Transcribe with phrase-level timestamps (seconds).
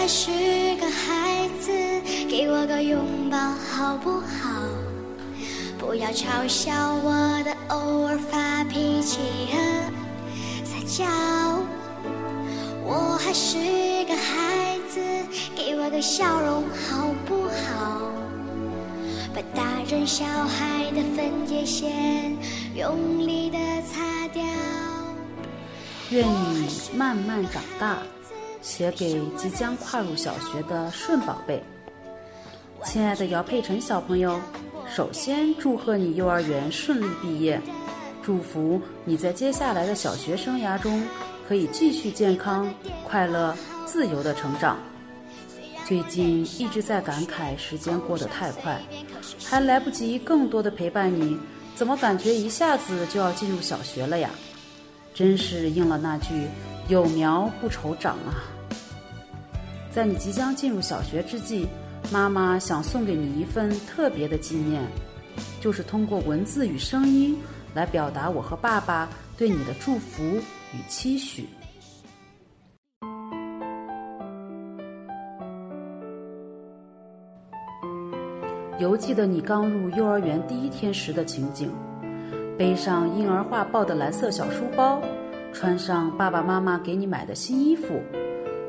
[0.00, 0.30] 还是
[0.76, 1.70] 个孩子，
[2.26, 4.62] 给我个拥抱好不好？
[5.78, 6.72] 不要嘲笑
[7.04, 9.18] 我的偶尔发脾气
[9.52, 9.58] 和
[10.64, 11.04] 撒娇。
[12.82, 13.58] 我还是
[14.06, 15.02] 个孩子，
[15.54, 18.00] 给我个笑容好不好？
[19.34, 22.34] 把大人小孩的分界线
[22.74, 24.42] 用力的擦掉。
[26.08, 27.98] 愿你慢慢长大。
[28.60, 31.62] 写给即将跨入小学的顺宝贝，
[32.84, 34.40] 亲爱的姚佩晨小朋友，
[34.94, 37.60] 首先祝贺你幼儿园顺利毕业，
[38.22, 41.02] 祝福你在接下来的小学生涯中
[41.48, 42.72] 可以继续健康、
[43.04, 43.56] 快乐、
[43.86, 44.78] 自由的成长。
[45.86, 48.80] 最近一直在感慨时间过得太快，
[49.44, 51.36] 还来不及更多的陪伴你，
[51.74, 54.30] 怎么感觉一下子就要进入小学了呀？
[55.12, 56.28] 真是应了那句。
[56.90, 58.42] 有苗不愁长啊！
[59.92, 61.68] 在你即将进入小学之际，
[62.10, 64.82] 妈妈想送给你一份特别的纪念，
[65.60, 67.38] 就是通过文字与声音
[67.74, 71.48] 来表达我和爸爸对你的祝福与期许。
[78.80, 81.70] 犹记得你刚入幼儿园第一天时的情景，
[82.58, 85.00] 背上婴儿画报的蓝色小书包。
[85.52, 88.00] 穿上爸爸妈妈给你买的新衣服，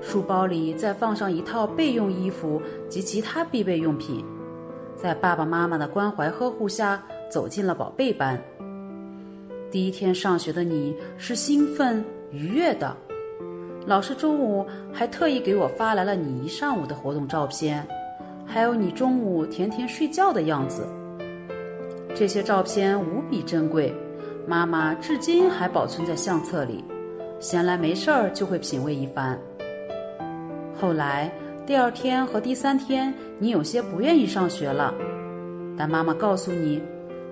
[0.00, 4.24] 书包里再放上一套备用衣服及其他必备用品，
[4.96, 8.40] 在爸爸妈妈的关怀呵护下走进了宝贝班。
[9.70, 12.96] 第一天上学的你是兴奋愉悦的，
[13.86, 17.86] 老师中午还特意给我发来了你一上午的活动照片，
[18.44, 20.84] 还有你中午甜甜睡觉的样子。
[22.14, 23.94] 这些照片无比珍贵。
[24.46, 26.84] 妈妈至今还保存在相册里，
[27.38, 29.38] 闲来没事儿就会品味一番。
[30.76, 31.30] 后来
[31.66, 34.92] 第二天和第三天，你有些不愿意上学了，
[35.76, 36.82] 但妈妈告诉你，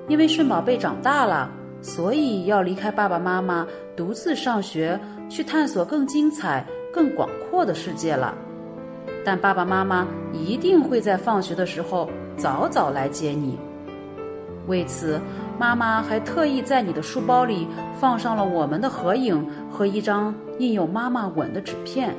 [0.06, 1.50] 因为顺宝贝长大了，
[1.82, 3.66] 所以要离开爸爸妈妈，
[3.96, 4.98] 独自上学，
[5.28, 8.36] 去探索更精彩、更广阔的世界了。
[9.24, 13.58] 但爸爸妈妈一定会在放学的时候早早来接你。
[14.68, 15.18] 为此。
[15.58, 17.66] 妈妈还特意在你的书包里
[17.98, 22.14] 放上了我们的合影和一张印有妈妈吻的纸片，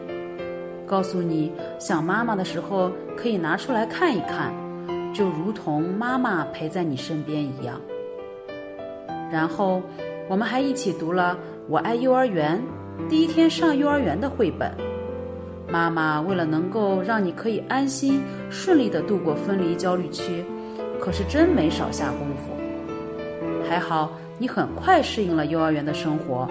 [0.85, 1.49] 告诉你
[1.79, 4.53] 想妈妈的时候可以拿出来看一看，
[5.13, 7.79] 就如同妈妈陪在你身边一样。
[9.31, 9.81] 然后，
[10.27, 11.33] 我们还一起读了
[11.69, 12.61] 《我爱幼儿园》
[13.07, 14.69] 第一天上幼儿园的绘本。
[15.71, 20.43] 妈妈为了能够让你可以安心顺利地度过分离焦虑区，
[20.99, 22.58] 可是真没少下功夫。
[23.69, 26.47] 还好，你很快适应了幼儿园的生活，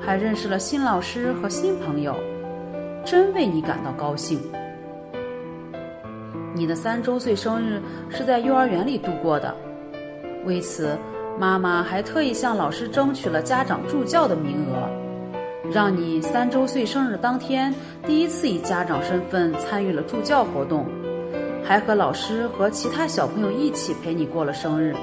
[0.00, 2.16] 还认识了新老师和新朋友，
[3.04, 4.40] 真为你感到高兴。
[6.54, 9.54] 你的三周岁生日是在幼儿园里度过的，
[10.46, 10.96] 为此，
[11.38, 17.74] 妈妈还特意向老师争取了家长助教的名额，让你三周岁生日当天
[18.06, 20.86] 第一次以家长身份参与了助教活动，
[21.62, 24.96] 还和老师和其他小朋友一起陪你过了生日。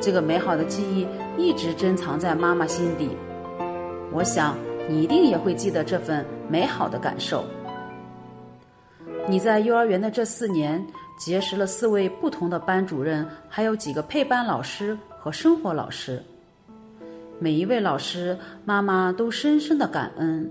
[0.00, 1.06] 这个美好的记忆
[1.36, 3.10] 一直珍藏在妈妈心底，
[4.12, 4.56] 我想
[4.88, 7.44] 你一定也会记得这份美好的感受。
[9.28, 10.82] 你在幼儿园的这四年，
[11.18, 16.22] 结识了四位不同的班主任，还有几个配班老师和生活老师。
[17.38, 20.50] 每一位老师，妈妈都深深的感恩，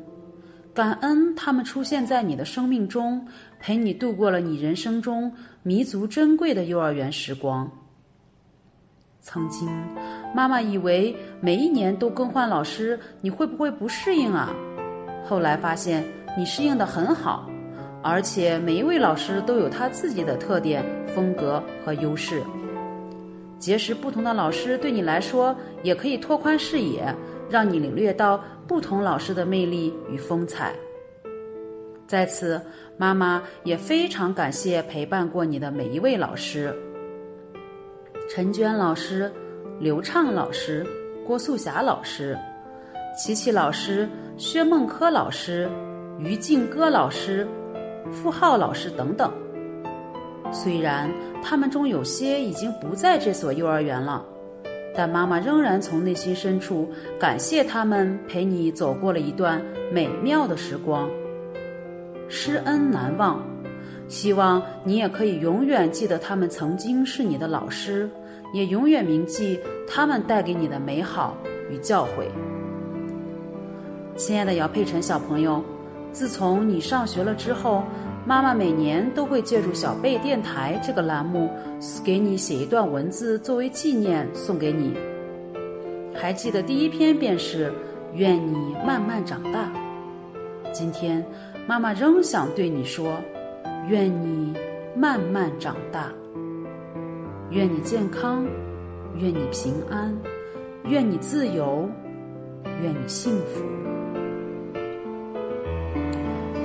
[0.75, 3.27] 感恩他们出现在你的生命中，
[3.59, 5.31] 陪你度过了你人生中
[5.63, 7.69] 弥足珍贵的幼儿园时光。
[9.22, 9.69] 曾经，
[10.34, 14.50] 妈妈以为每一年都更换老师，你会不会不适应啊？
[15.25, 16.03] 后来发现
[16.38, 17.50] 你适应的很好，
[18.02, 22.41] 而且每一位老师都有他自己的特点、风格和优势。
[23.59, 25.53] 结识不同的老师对你来说
[25.84, 27.13] 也可以拓宽视野，
[27.50, 30.74] 让你领略到不同老师的魅力与风采。
[32.07, 32.59] 在此，
[32.97, 36.74] 妈妈也非常感谢陪伴过你的每一位老师。
[38.29, 39.29] 陈娟老师、
[39.79, 40.85] 刘畅老师、
[41.25, 42.37] 郭素霞老师、
[43.17, 45.67] 琪琪老师、薛梦珂老师、
[46.19, 47.47] 于静歌老师、
[48.11, 49.33] 付浩老师等等。
[50.51, 51.09] 虽然
[51.41, 54.23] 他们中有些已经不在这所幼儿园了，
[54.95, 56.87] 但妈妈仍然从内心深处
[57.19, 59.59] 感谢他们陪你走过了一段
[59.91, 61.09] 美妙的时光，
[62.27, 63.43] 师恩难忘。
[64.09, 68.09] 希望你也可以永远记得他们曾经是你的老师，
[68.53, 71.38] 也永远铭记他们带给你的美好
[71.69, 72.25] 与教诲。
[74.15, 75.63] 亲爱的姚佩晨小朋友，
[76.11, 77.83] 自从你上学了之后，
[78.25, 81.47] 妈妈每年都会借助小贝电台这个栏目，
[82.03, 84.91] 给你写一段文字作为纪念送给你。
[86.15, 87.71] 还记得第一篇便是
[88.15, 89.71] “愿你慢慢长大”。
[90.73, 91.23] 今天，
[91.67, 93.13] 妈妈仍想对你说
[93.87, 94.53] ：“愿你
[94.95, 96.11] 慢慢长大，
[97.49, 98.45] 愿你健康，
[99.15, 100.15] 愿你平安，
[100.85, 101.89] 愿你自由，
[102.81, 103.63] 愿你幸福。”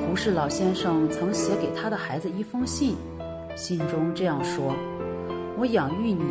[0.06, 2.96] 胡适老先生曾写给他的孩子一封信，
[3.56, 4.75] 信中这样说
[5.58, 6.25] ：“我养育你，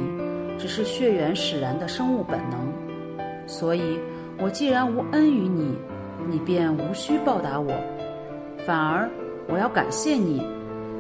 [0.58, 2.72] 只是血缘使然的生物本能，
[3.48, 4.00] 所以，
[4.40, 5.76] 我既然无恩于你，
[6.30, 7.74] 你便无需报答我，
[8.66, 9.10] 反而
[9.50, 10.42] 我要感谢你，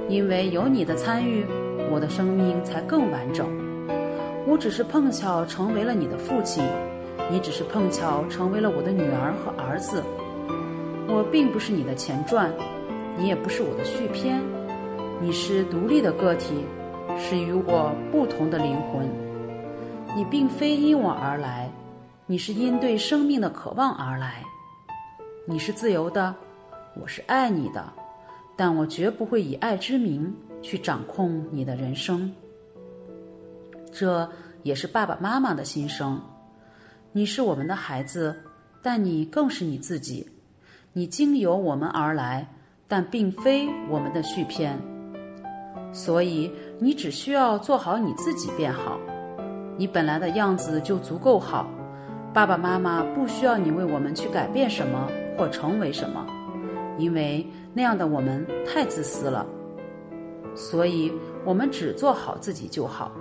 [0.10, 1.46] 因为有你的参与，
[1.92, 3.48] 我的生命才更完整。
[4.46, 6.64] 我只是碰巧成为了你的父亲，
[7.32, 10.04] 你只是碰巧成为了我的女儿和儿子。
[11.08, 12.52] 我并不是你的前传。”
[13.16, 14.42] 你也不是我的续篇，
[15.22, 16.66] 你是独立的个体，
[17.16, 19.08] 是与我不同的灵魂。
[20.16, 21.70] 你并非因我而来，
[22.26, 24.44] 你是因对生命的渴望而来。
[25.46, 26.34] 你是自由的，
[27.00, 27.86] 我是爱你的，
[28.56, 32.32] 但我绝不会以爱之名去掌控你的人生。
[33.92, 34.30] 这
[34.64, 36.22] 也是爸爸妈妈的心声。
[37.12, 38.36] 你是我们的孩子，
[38.82, 40.28] 但你更是你自己。
[40.94, 42.48] 你经由我们而来。
[42.86, 44.78] 但并非我们的续篇，
[45.92, 49.00] 所以你只需要做好你自己便好。
[49.78, 51.66] 你本来的样子就足够好，
[52.36, 56.28] 爸爸妈妈不需要你为我们去改变什么或成为什么，
[56.98, 59.46] 因为那样的我们太自私了。
[60.56, 61.12] 所以
[61.44, 63.12] 我们只做好自己就好。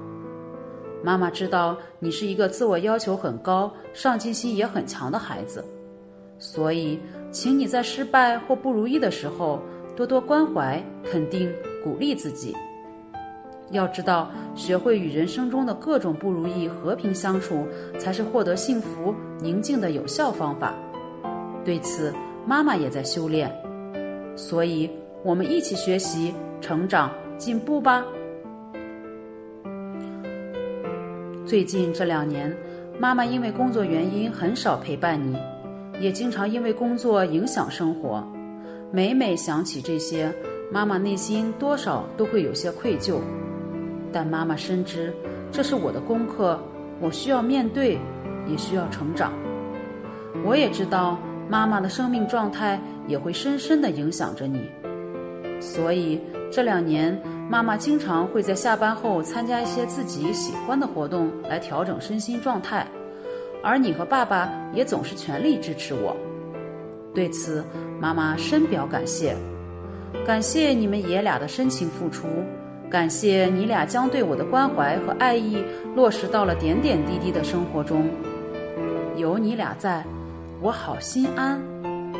[1.03, 5.65] 妈妈知道你是一个自我要求很高、上进心也很强的孩子，
[6.39, 6.99] 所以。
[7.35, 9.59] 请你在失败或不如意的时候，
[9.97, 11.51] 多多关怀、肯定、
[11.83, 12.55] 鼓励自己。
[13.71, 17.67] 要知道，学会与人生中的各种不如意和平相处，
[17.99, 20.75] 才是获得幸福、宁静的有效方法。
[21.65, 22.13] 对此，
[22.47, 23.51] 妈妈也在修炼。
[24.35, 24.91] 所以，
[25.23, 28.05] 我们一起学习、成长、进步吧。
[31.45, 32.57] 最近这两年，
[32.99, 35.37] 妈妈因为工作原因很少陪伴你。
[36.01, 38.27] 也经常因为工作影响生活，
[38.91, 40.33] 每每想起这些，
[40.71, 43.19] 妈妈内心多少都会有些愧疚。
[44.11, 45.13] 但妈妈深知，
[45.53, 46.59] 这是我的功课，
[47.01, 47.99] 我需要面对，
[48.49, 49.33] 也需要成长。
[50.45, 54.71] 我也知道，妈妈的生命状态也会深深的影响着你。
[55.61, 62.87] 所以这两年，妈妈经常会在下班后参加一些自己喜欢的活动，来调整身心状态。
[63.63, 66.17] 而你和爸爸也总是全力支持我，
[67.15, 67.65] 对此
[68.01, 69.37] 妈妈深表感谢。
[70.27, 72.27] 感谢你们爷俩的深情付出，
[72.91, 75.63] 感谢你俩将对我的关怀和爱意
[75.95, 78.11] 落实到了点点滴滴的生活中。
[79.17, 80.05] 有你俩在，
[80.63, 81.61] 我好心安，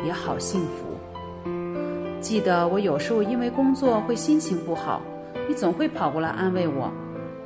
[0.05, 1.49] 也好幸福。
[2.19, 5.01] 记得我有时候因为工作会心情不好，
[5.47, 6.91] 你总会跑过来安慰我：“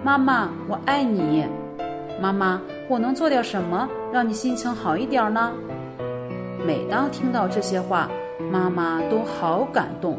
[0.03, 1.45] 妈妈，我爱你。”
[2.19, 2.59] 妈妈，
[2.89, 5.53] 我能做点什么让你心情好一点呢？
[6.65, 8.09] 每当听到这些话，
[8.51, 10.17] 妈妈都好感动。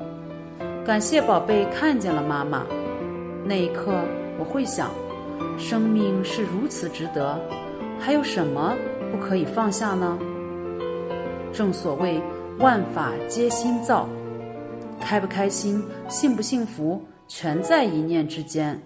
[0.87, 2.63] 感谢宝贝看见了妈妈。
[3.45, 3.91] 那一刻，
[4.39, 4.91] 我会想，
[5.59, 7.37] 生命是如此值得，
[7.99, 8.77] 还有什么
[9.11, 10.17] 不可以放下呢？
[11.53, 12.21] 正所谓
[12.59, 14.09] 万法皆心造，
[15.01, 18.81] 开不开心、幸不幸福，全在一念之间。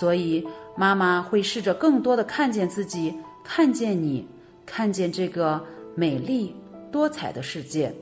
[0.00, 0.46] 所以。
[0.74, 4.26] 妈妈会试着更多的看见自己，看见你，
[4.64, 5.62] 看见这个
[5.94, 6.56] 美丽
[6.90, 7.94] 多彩的世界。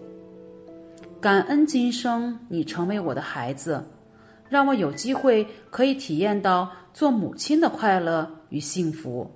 [1.20, 3.84] 感恩今生你成为我的孩子，
[4.48, 9.28] 让我有机会可以体验到做母亲的快乐与幸福。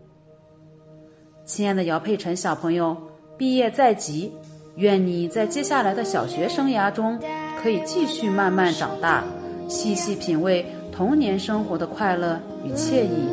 [1.44, 2.96] 亲爱的姚佩晨小朋友，
[3.36, 4.32] 毕业在即，
[4.76, 7.18] 愿你在接下来的小学生涯中
[7.60, 9.24] 可以继续慢慢长大，
[9.68, 10.64] 细细品味。
[10.92, 13.26] 童年生活的快乐与惬意，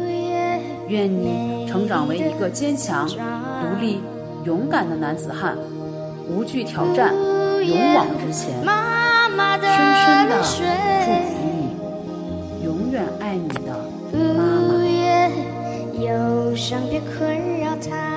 [0.87, 4.01] 愿你成长为一个坚强、独立、
[4.45, 5.55] 勇敢的男子汉，
[6.27, 7.13] 无惧挑战，
[7.63, 8.49] 勇往直前。
[9.61, 10.41] 深深的
[11.05, 13.71] 祝福你，永远爱你的
[14.11, 14.71] 妈妈。
[16.01, 18.10] 忧伤别困扰他